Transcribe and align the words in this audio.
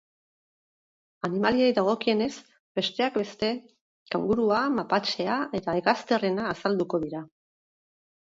Animaliei 1.27 1.75
dagokienez, 1.79 2.29
besteak 2.79 3.19
beste, 3.21 3.51
kangurua, 4.17 4.63
mapatxea 4.79 5.37
eta 5.61 5.77
hegazterrena 5.83 6.49
azalduko 6.55 7.03
dira. 7.07 7.25